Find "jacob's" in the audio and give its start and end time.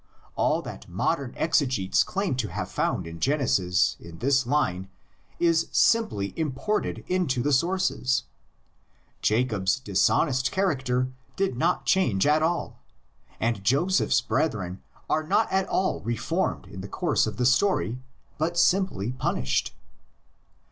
9.21-9.79